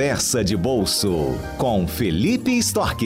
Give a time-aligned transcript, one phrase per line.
[0.00, 3.04] Conversa de Bolso com Felipe Storck.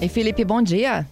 [0.00, 1.06] E Felipe, bom dia.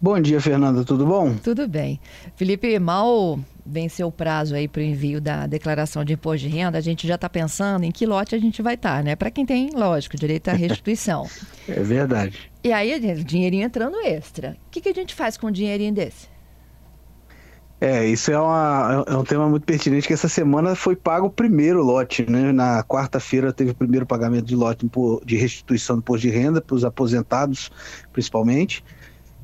[0.00, 1.34] Bom dia, Fernanda, tudo bom?
[1.34, 2.00] Tudo bem.
[2.36, 6.78] Felipe, mal venceu o prazo aí para o envio da declaração de imposto de renda,
[6.78, 9.14] a gente já está pensando em que lote a gente vai estar, tá, né?
[9.14, 11.28] Para quem tem, lógico, direito à restituição.
[11.68, 12.50] é verdade.
[12.64, 14.56] E aí, dinheirinho entrando extra.
[14.68, 16.34] O que, que a gente faz com um dinheirinho desse?
[17.78, 21.30] É, isso é, uma, é um tema muito pertinente, que essa semana foi pago o
[21.30, 22.50] primeiro lote, né?
[22.50, 24.88] Na quarta-feira teve o primeiro pagamento de lote
[25.26, 27.70] de restituição do imposto de renda para os aposentados,
[28.12, 28.82] principalmente.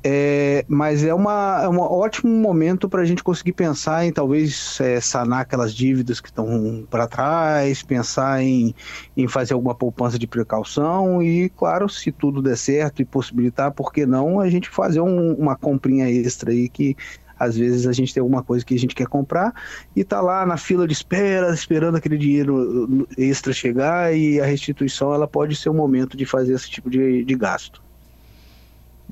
[0.05, 4.81] É, mas é, uma, é um ótimo momento para a gente conseguir pensar em talvez
[4.81, 8.75] é, sanar aquelas dívidas que estão para trás, pensar em,
[9.17, 13.93] em fazer alguma poupança de precaução e, claro, se tudo der certo e possibilitar, por
[13.93, 16.97] que não a gente fazer um, uma comprinha extra aí que
[17.43, 19.53] às vezes a gente tem alguma coisa que a gente quer comprar
[19.97, 25.13] e tá lá na fila de espera, esperando aquele dinheiro extra chegar e a restituição
[25.13, 27.83] ela pode ser o momento de fazer esse tipo de, de gasto.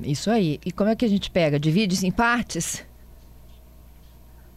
[0.00, 0.60] Isso aí.
[0.64, 1.58] E como é que a gente pega?
[1.58, 2.84] Divide em partes?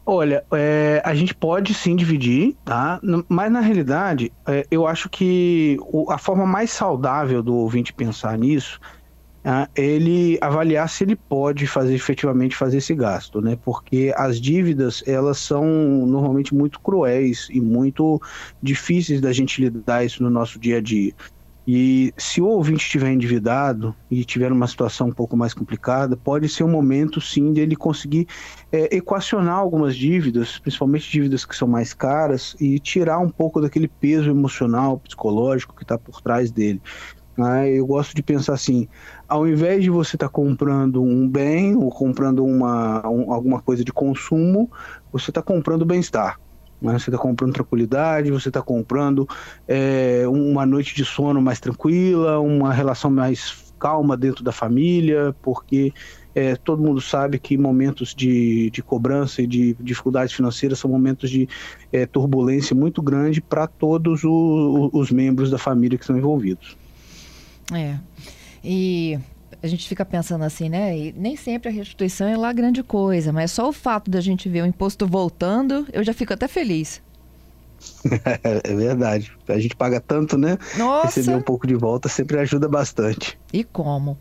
[0.05, 2.99] Olha, é, a gente pode sim dividir, tá?
[3.27, 5.77] Mas na realidade, é, eu acho que
[6.09, 8.79] a forma mais saudável do ouvinte pensar nisso
[9.75, 13.57] ele avaliar se ele pode fazer efetivamente fazer esse gasto, né?
[13.63, 15.65] Porque as dívidas elas são
[16.05, 18.21] normalmente muito cruéis e muito
[18.61, 21.13] difíceis da gente lidar isso no nosso dia a dia.
[21.65, 26.49] E se o ouvinte estiver endividado e tiver uma situação um pouco mais complicada, pode
[26.49, 28.27] ser um momento sim de ele conseguir
[28.69, 33.87] é, equacionar algumas dívidas, principalmente dívidas que são mais caras, e tirar um pouco daquele
[33.87, 36.81] peso emocional, psicológico que está por trás dele.
[37.37, 37.71] Né?
[37.71, 38.87] Eu gosto de pensar assim:
[39.27, 43.83] ao invés de você estar tá comprando um bem ou comprando uma, um, alguma coisa
[43.83, 44.71] de consumo,
[45.11, 46.39] você está comprando bem-estar.
[46.81, 46.99] Né?
[46.99, 49.27] Você está comprando tranquilidade, você está comprando
[49.67, 55.91] é, uma noite de sono mais tranquila, uma relação mais calma dentro da família, porque
[56.33, 61.29] é, todo mundo sabe que momentos de, de cobrança e de dificuldades financeiras são momentos
[61.29, 61.49] de
[61.91, 66.77] é, turbulência muito grande para todos o, os membros da família que estão envolvidos.
[67.71, 67.97] É.
[68.63, 69.19] E
[69.61, 70.97] a gente fica pensando assim, né?
[70.97, 74.49] E nem sempre a restituição é lá grande coisa, mas só o fato da gente
[74.49, 77.01] ver o imposto voltando, eu já fico até feliz.
[78.63, 79.31] é verdade.
[79.47, 80.57] A gente paga tanto, né?
[80.77, 81.07] Nossa.
[81.07, 83.37] Receber um pouco de volta sempre ajuda bastante.
[83.51, 84.17] E como?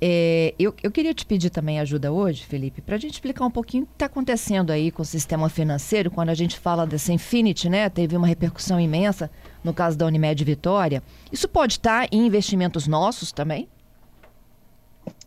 [0.00, 3.50] É, eu, eu queria te pedir também ajuda hoje, Felipe, para a gente explicar um
[3.50, 7.12] pouquinho o que está acontecendo aí com o sistema financeiro, quando a gente fala dessa
[7.12, 7.88] Infinity, né?
[7.88, 9.30] Teve uma repercussão imensa
[9.62, 11.02] no caso da Unimed Vitória.
[11.32, 13.68] Isso pode estar em investimentos nossos também?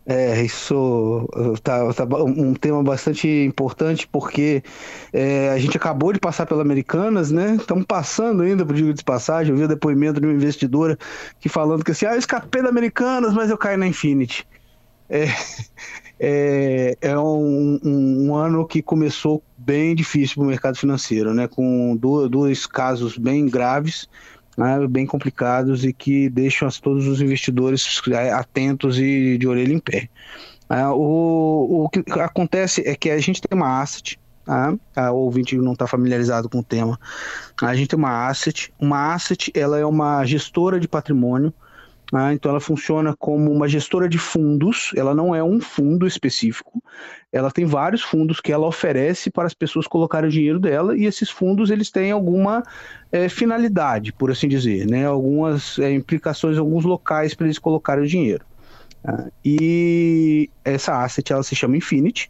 [0.09, 1.27] É, isso
[1.61, 4.63] tá, tá, um tema bastante importante porque
[5.11, 7.57] é, a gente acabou de passar pela Americanas, né?
[7.59, 9.51] Estamos passando ainda por digo de passagem.
[9.51, 10.97] Eu vi o depoimento de uma investidora
[11.41, 14.47] que falando que assim, ah, eu escapei da Americanas, mas eu caí na Infinity.
[15.09, 15.25] É,
[16.17, 21.49] é, é um, um, um, ano que começou bem difícil para o mercado financeiro, né?
[21.49, 24.07] Com dois, dois casos bem graves
[24.57, 29.79] né, bem complicados e que deixam todos os investidores é, atentos e de orelha em
[29.79, 30.09] pé.
[30.69, 35.11] É, o, o que acontece é que a gente tem uma asset, tá?
[35.11, 36.99] o ouvinte não está familiarizado com o tema.
[37.61, 38.73] A gente tem uma asset.
[38.79, 41.53] Uma asset ela é uma gestora de patrimônio
[42.11, 42.33] né?
[42.33, 46.81] Então, ela funciona como uma gestora de fundos, ela não é um fundo específico,
[47.31, 51.05] ela tem vários fundos que ela oferece para as pessoas colocarem o dinheiro dela, e
[51.05, 52.63] esses fundos eles têm alguma
[53.11, 55.05] é, finalidade, por assim dizer, né?
[55.05, 58.45] algumas é, implicações, alguns locais para eles colocarem o dinheiro.
[59.03, 59.27] Tá?
[59.43, 62.29] E essa asset ela se chama Infinity.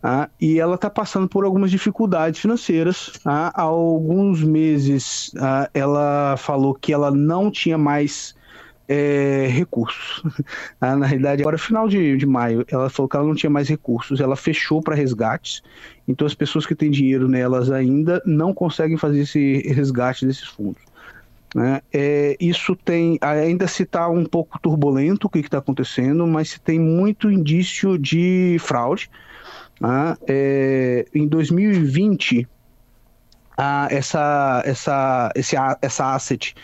[0.00, 3.10] Ah, e ela está passando por algumas dificuldades financeiras.
[3.24, 8.36] Ah, há alguns meses ah, ela falou que ela não tinha mais
[8.88, 10.22] é, recursos.
[10.80, 13.68] Ah, na realidade, agora, final de, de maio, ela falou que ela não tinha mais
[13.68, 15.60] recursos, ela fechou para resgates.
[16.06, 20.80] Então, as pessoas que têm dinheiro nelas ainda não conseguem fazer esse resgate desses fundos.
[21.54, 21.80] Né?
[21.92, 26.60] É, isso tem ainda se está um pouco turbulento o que está acontecendo, mas se
[26.60, 29.10] tem muito indício de fraude.
[29.80, 30.16] Né?
[30.28, 32.46] É, em 2020,
[33.56, 36.54] ah, essa, essa, esse, essa asset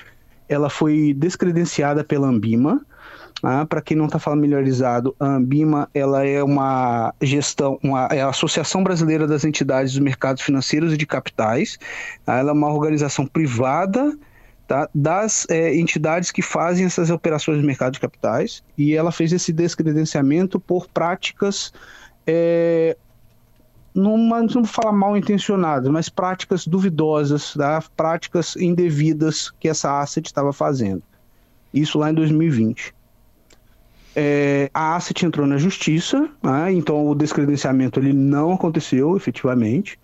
[0.49, 2.85] ela foi descredenciada pela Ambima.
[3.43, 8.29] Ah, Para quem não está familiarizado, a Ambima ela é uma gestão, uma, é a
[8.29, 11.79] Associação Brasileira das Entidades dos Mercados Financeiros e de Capitais.
[12.26, 14.17] Ah, ela é uma organização privada
[14.67, 19.32] tá, das é, entidades que fazem essas operações no mercado de capitais e ela fez
[19.32, 21.73] esse descredenciamento por práticas
[22.26, 22.97] é,
[23.94, 27.82] numa, não vou falar mal intencionadas, mas práticas duvidosas, tá?
[27.96, 31.02] práticas indevidas que essa asset estava fazendo.
[31.73, 32.93] Isso lá em 2020.
[34.17, 36.73] É, a asset entrou na justiça, né?
[36.73, 39.99] então o descredenciamento ele não aconteceu efetivamente.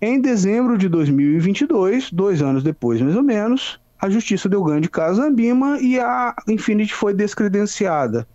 [0.00, 4.90] Em dezembro de 2022, dois anos depois mais ou menos, a justiça deu ganho de
[4.90, 8.26] casa a Ambima e a Infinity foi descredenciada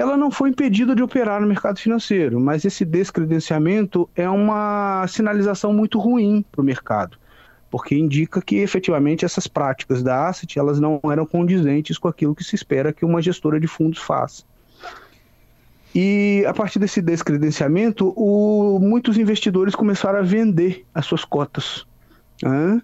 [0.00, 5.74] ela não foi impedida de operar no mercado financeiro, mas esse descredenciamento é uma sinalização
[5.74, 7.18] muito ruim para o mercado,
[7.70, 12.42] porque indica que efetivamente essas práticas da asset elas não eram condizentes com aquilo que
[12.42, 14.42] se espera que uma gestora de fundos faça.
[15.94, 21.84] E a partir desse descredenciamento, o, muitos investidores começaram a vender as suas cotas.
[22.42, 22.80] Né?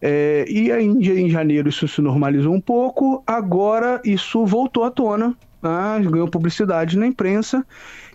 [0.00, 5.36] É, e aí, em janeiro isso se normalizou um pouco, agora isso voltou à tona
[5.64, 7.64] né, ganhou publicidade na imprensa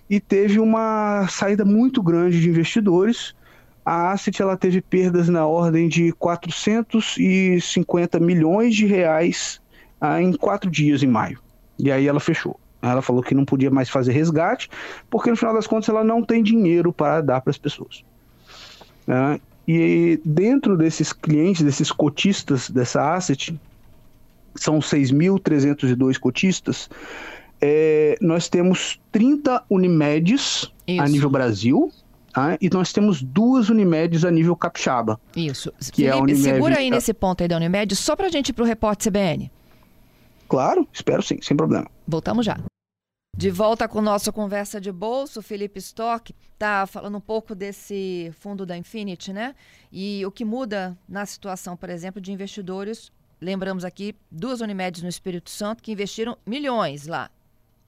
[0.10, 3.36] e teve uma saída muito grande de investidores.
[3.86, 9.62] A Asset ela teve perdas na ordem de 450 milhões de reais
[10.00, 11.40] ah, em quatro dias em maio.
[11.78, 12.60] E aí ela fechou.
[12.81, 14.69] Ela falou que não podia mais fazer resgate,
[15.10, 18.04] porque no final das contas ela não tem dinheiro para dar para as pessoas.
[19.07, 23.60] Ah, e dentro desses clientes, desses cotistas dessa asset,
[24.56, 26.90] são 6.302 cotistas,
[27.62, 31.02] é, nós temos 30 Unimedes Isso.
[31.02, 31.92] a nível Brasil.
[32.34, 32.58] Tá?
[32.62, 35.20] E nós temos duas Unimedes a nível capixaba.
[35.36, 35.72] Isso.
[35.92, 36.42] Que Felipe, é a Unimed...
[36.42, 39.12] segura aí nesse ponto aí da Unimed, só para a gente ir para o repórter
[39.12, 39.52] CBN.
[40.48, 41.88] Claro, espero sim, sem problema.
[42.08, 42.58] Voltamos já.
[43.36, 48.66] De volta com nossa conversa de bolso, Felipe Stock está falando um pouco desse fundo
[48.66, 49.56] da Infinity, né?
[49.92, 53.12] E o que muda na situação, por exemplo, de investidores.
[53.40, 57.32] Lembramos aqui duas Unimedes no Espírito Santo que investiram milhões lá.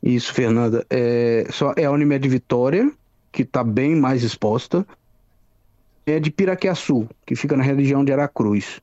[0.01, 0.85] Isso, Fernanda.
[0.89, 2.91] É, só, é a Unimed Vitória,
[3.31, 4.85] que está bem mais exposta.
[6.05, 8.81] É de Piraquiaçu, que fica na região de Aracruz.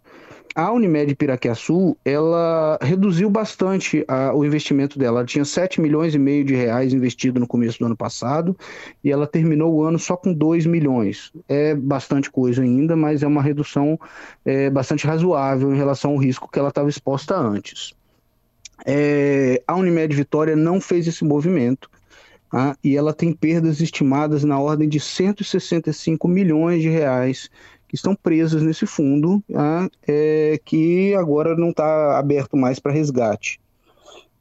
[0.55, 5.19] A Unimed Piraquiaçu, ela reduziu bastante a, o investimento dela.
[5.21, 8.57] Ela tinha 7 milhões e meio de reais investido no começo do ano passado
[9.05, 11.33] e ela terminou o ano só com 2 milhões.
[11.49, 13.99] É bastante coisa ainda, mas é uma redução
[14.45, 17.95] é, bastante razoável em relação ao risco que ela estava exposta antes.
[18.87, 21.91] É, a Unimed Vitória não fez esse movimento
[22.51, 22.77] tá?
[22.83, 27.51] e ela tem perdas estimadas na ordem de 165 milhões de reais
[27.89, 29.91] que estão presas nesse fundo, tá?
[30.07, 33.61] é, que agora não está aberto mais para resgate.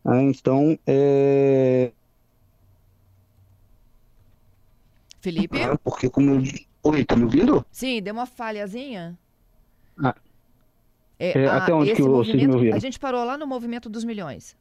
[0.04, 0.22] Tá?
[0.22, 1.92] Então, é...
[5.22, 5.62] Felipe?
[5.62, 6.44] Ah, porque como eu...
[6.84, 7.66] Oi, tá me ouvindo?
[7.72, 9.18] Sim, deu uma falhazinha.
[10.02, 10.16] Ah,
[11.20, 12.76] é, é, até onde que vocês me ouviram?
[12.76, 14.56] A gente parou lá no movimento dos milhões.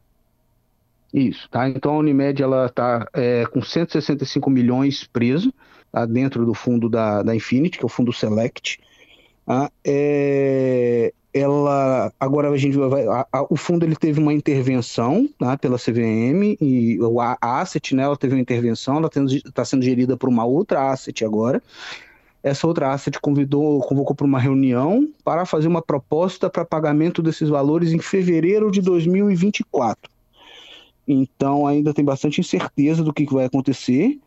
[1.13, 1.69] Isso, tá?
[1.69, 5.53] Então a Unimed ela está é, com 165 milhões preso
[5.93, 6.05] tá?
[6.05, 8.81] dentro do fundo da, da Infinity, que é o fundo Select.
[9.45, 9.71] Tá?
[9.85, 15.57] É, ela agora a gente vai, a, a, o fundo ele teve uma intervenção tá?
[15.57, 20.17] pela CVM e a, a asset né, ela teve uma intervenção, ela está sendo gerida
[20.17, 21.63] por uma outra asset agora
[22.47, 27.49] essa outra asset convidou, convocou para uma reunião para fazer uma proposta para pagamento desses
[27.49, 30.09] valores em fevereiro de 2024.
[31.09, 34.21] Então ainda tem bastante incerteza do que, vai acontecer,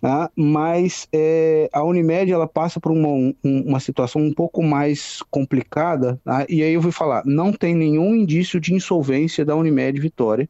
[0.00, 0.28] tá?
[0.34, 6.20] mas é, a Unimed ela passa por uma, um, uma situação um pouco mais complicada,
[6.24, 6.44] tá?
[6.48, 10.48] e aí eu vou falar, não tem nenhum indício de insolvência da Unimed Vitória,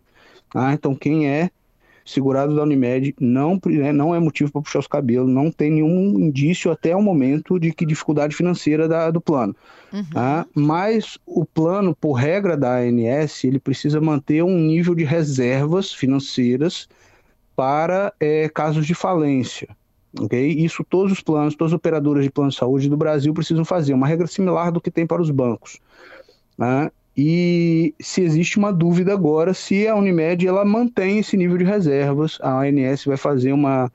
[0.50, 0.72] tá?
[0.72, 1.50] então quem é
[2.10, 6.18] segurado da Unimed não, né, não é motivo para puxar os cabelos, não tem nenhum
[6.18, 9.54] indício até o momento de que dificuldade financeira da, do plano.
[9.92, 10.04] Uhum.
[10.12, 10.46] Tá?
[10.54, 16.88] Mas o plano, por regra da ANS, ele precisa manter um nível de reservas financeiras
[17.56, 19.68] para é, casos de falência.
[20.18, 20.48] Okay?
[20.48, 23.94] Isso todos os planos, todas as operadoras de plano de saúde do Brasil precisam fazer,
[23.94, 25.78] uma regra similar do que tem para os bancos.
[26.56, 26.90] Tá?
[27.22, 32.38] E se existe uma dúvida agora se a Unimed ela mantém esse nível de reservas,
[32.40, 33.92] a ANS vai fazer uma,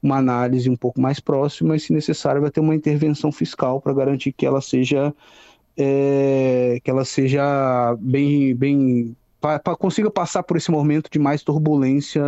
[0.00, 3.92] uma análise um pouco mais próxima e, se necessário, vai ter uma intervenção fiscal para
[3.92, 5.12] garantir que ela seja
[5.76, 12.22] é, que ela seja bem, bem para consiga passar por esse momento de mais turbulência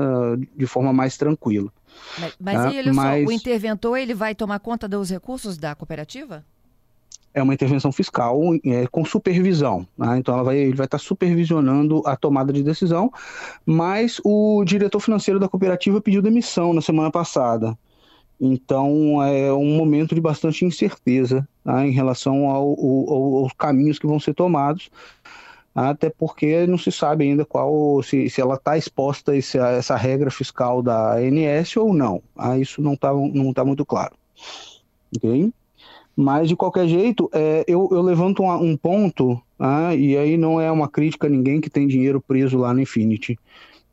[0.56, 1.72] de forma mais tranquila.
[2.18, 2.92] Mas, mas tá?
[2.92, 3.22] mas...
[3.22, 6.44] só, o interventor ele vai tomar conta dos recursos da cooperativa?
[7.32, 9.86] É uma intervenção fiscal é, com supervisão.
[9.96, 10.18] Né?
[10.18, 13.12] Então ela vai, ele vai estar supervisionando a tomada de decisão,
[13.64, 17.76] mas o diretor financeiro da cooperativa pediu demissão na semana passada.
[18.40, 21.86] Então é um momento de bastante incerteza tá?
[21.86, 24.90] em relação ao, ao, aos caminhos que vão ser tomados,
[25.74, 30.30] até porque não se sabe ainda qual se, se ela está exposta a essa, regra
[30.30, 32.22] fiscal da ANS ou não.
[32.36, 34.14] Ah, isso não está não tá muito claro.
[35.16, 35.52] ok?
[36.20, 40.60] Mas, de qualquer jeito, é, eu, eu, levanto um, um ponto, ah, e aí não
[40.60, 43.38] é uma crítica a ninguém que tem dinheiro preso lá no Infinity.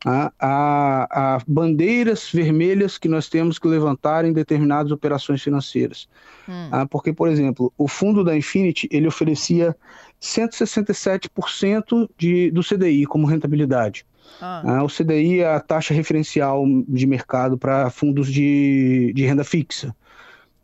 [0.04, 6.06] Ah, a, a, bandeiras vermelhas que nós temos que levantar em determinadas operações financeiras.
[6.46, 6.68] Hum.
[6.70, 9.74] Ah, porque, por exemplo, o fundo da Infinity ele oferecia
[10.20, 14.04] 167% de, do CDI como rentabilidade.
[14.38, 14.62] Ah.
[14.66, 19.96] Ah, o CDI é a taxa referencial de mercado para fundos de, de renda fixa.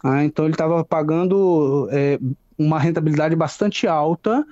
[0.04, 2.18] Ah, então ele estava pagando é,
[2.58, 4.44] uma rentabilidade bastante alta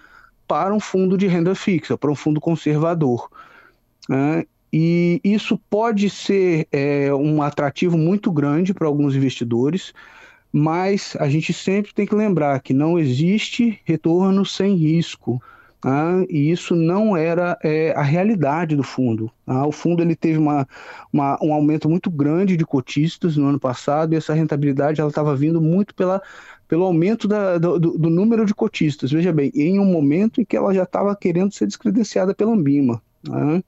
[0.48, 3.28] para um fundo de renda fixa, para um fundo conservador.
[4.08, 4.46] Né?
[4.72, 9.92] E isso pode ser é, um atrativo muito grande para alguns investidores,
[10.50, 15.42] mas a gente sempre tem que lembrar que não existe retorno sem risco.
[15.84, 19.30] Ah, e isso não era é, a realidade do fundo.
[19.44, 20.66] Ah, o fundo ele teve uma,
[21.12, 25.34] uma, um aumento muito grande de cotistas no ano passado e essa rentabilidade ela estava
[25.34, 26.22] vindo muito pela,
[26.68, 29.10] pelo aumento da, do, do, número de cotistas.
[29.10, 33.02] Veja bem, em um momento em que ela já estava querendo ser descredenciada pela Ambima.
[33.28, 33.60] Ah,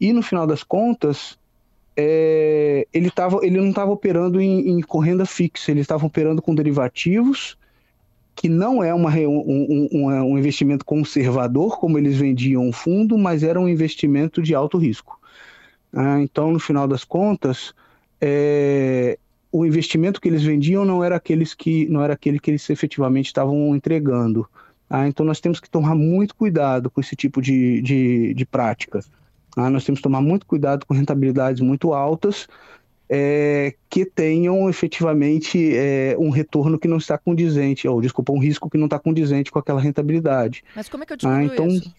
[0.00, 1.38] e no final das contas,
[1.94, 6.54] é, ele, tava, ele não estava operando em, em correnda fixa, ele estava operando com
[6.54, 7.58] derivativos
[8.38, 13.42] que não é uma, um, um, um, investimento conservador, como eles vendiam o fundo, mas
[13.42, 15.18] era um investimento de alto risco.
[15.92, 17.74] Ah, então, no final das contas,
[18.20, 19.18] é,
[19.50, 23.26] o investimento que eles vendiam não era, aqueles que, não era aquele que eles efetivamente
[23.26, 24.48] estavam entregando.
[24.88, 29.00] Ah, então, nós temos que tomar muito cuidado com esse tipo de, de, de prática.
[29.56, 32.46] Ah, nós temos que tomar muito cuidado com rentabilidades muito altas,
[33.08, 38.68] é, que tenham efetivamente é, um retorno que não está condizente, ou desculpa, um risco
[38.68, 40.62] que não está condizente com aquela rentabilidade.
[40.76, 41.94] Mas como é que eu descubro ah, então, isso?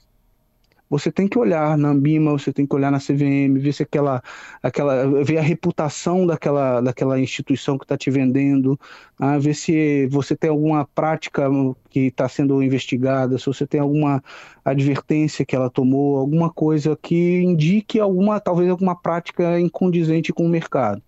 [0.90, 4.24] Você tem que olhar na Ambima, você tem que olhar na CVM, ver se aquela,
[4.62, 8.80] aquela, ver a reputação daquela, daquela instituição que está te vendendo,
[9.20, 11.48] ah, ver se você tem alguma prática
[11.90, 14.24] que está sendo investigada, se você tem alguma
[14.66, 20.50] advertência que ela tomou, alguma coisa que indique alguma, talvez alguma prática incondizente com o
[20.50, 21.02] mercado.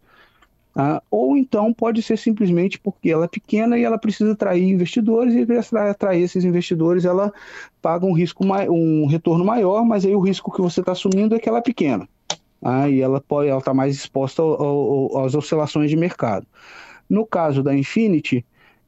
[0.74, 5.36] Ah, ou então pode ser simplesmente porque ela é pequena e ela precisa atrair investidores
[5.36, 7.34] e para atrair esses investidores ela
[7.82, 11.40] paga um risco um retorno maior, mas aí o risco que você está assumindo é
[11.40, 12.08] que ela é pequena.
[12.62, 13.22] Ah, e ela
[13.58, 16.48] está mais exposta ao, ao, às oscilações de mercado.
[17.10, 18.46] No caso da Infinity,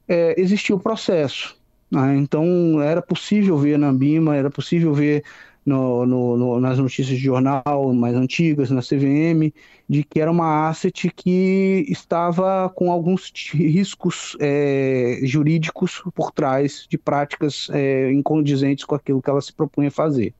[0.08, 1.56] é, existiu o processo.
[1.94, 5.22] Ah, então era possível ver na Ambima, era possível ver
[5.64, 9.52] no, no, no, nas notícias de jornal mais antigas, na CVM,
[9.88, 16.98] de que era uma asset que estava com alguns riscos é, jurídicos por trás de
[16.98, 20.34] práticas é, incondizentes com aquilo que ela se propunha fazer.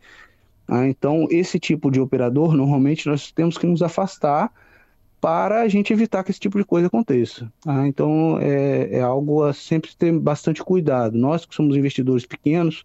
[0.66, 4.50] Ah, então, esse tipo de operador, normalmente, nós temos que nos afastar
[5.20, 7.50] para a gente evitar que esse tipo de coisa aconteça.
[7.66, 11.18] Ah, então, é, é algo a sempre ter bastante cuidado.
[11.18, 12.84] Nós que somos investidores pequenos,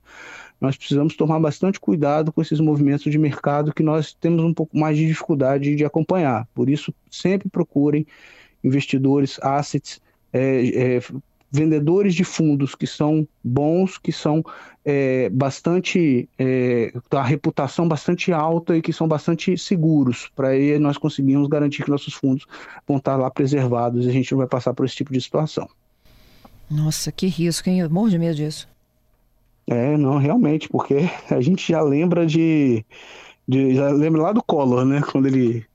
[0.59, 4.77] nós precisamos tomar bastante cuidado com esses movimentos de mercado que nós temos um pouco
[4.77, 6.47] mais de dificuldade de acompanhar.
[6.53, 8.05] Por isso, sempre procurem
[8.63, 10.01] investidores, assets,
[10.33, 11.01] é, é,
[11.51, 14.43] vendedores de fundos que são bons, que são
[14.85, 20.97] é, bastante é, a reputação bastante alta e que são bastante seguros para aí nós
[20.97, 22.45] conseguirmos garantir que nossos fundos
[22.87, 25.67] vão estar lá preservados e a gente não vai passar por esse tipo de situação.
[26.69, 27.79] Nossa, que risco, hein?
[27.79, 28.67] Eu morro de medo disso.
[29.71, 30.95] É, não, realmente, porque
[31.29, 32.83] a gente já lembra de,
[33.47, 35.65] de já lembra lá do Collor, né, quando ele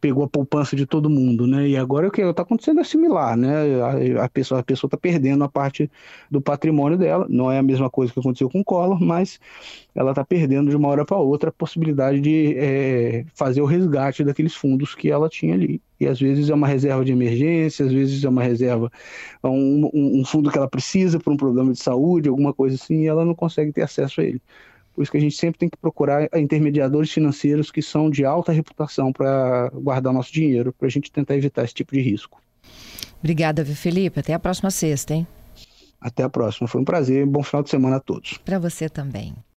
[0.00, 1.68] pegou a poupança de todo mundo, né?
[1.68, 3.82] E agora o que está acontecendo é similar, né?
[4.18, 5.90] A, a pessoa a pessoa está perdendo a parte
[6.30, 7.26] do patrimônio dela.
[7.28, 9.40] Não é a mesma coisa que aconteceu com o Collor, mas
[9.94, 14.24] ela está perdendo de uma hora para outra a possibilidade de é, fazer o resgate
[14.24, 15.80] daqueles fundos que ela tinha ali.
[16.00, 18.90] E às vezes é uma reserva de emergência, às vezes é uma reserva,
[19.42, 23.06] um, um, fundo que ela precisa para um problema de saúde, alguma coisa assim, e
[23.06, 24.40] ela não consegue ter acesso a ele.
[24.98, 28.50] Por isso que a gente sempre tem que procurar intermediadores financeiros que são de alta
[28.50, 32.42] reputação para guardar nosso dinheiro, para a gente tentar evitar esse tipo de risco.
[33.20, 34.18] Obrigada, Felipe.
[34.18, 35.24] Até a próxima sexta, hein?
[36.00, 36.66] Até a próxima.
[36.66, 37.24] Foi um prazer.
[37.26, 38.38] Bom final de semana a todos.
[38.38, 39.36] Para você também.